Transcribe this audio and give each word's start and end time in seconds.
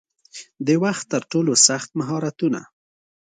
د 0.67 0.69
وخت 0.83 1.05
ترټولو 1.13 1.53
سخت 1.67 1.89
مهارتونه 1.99 2.61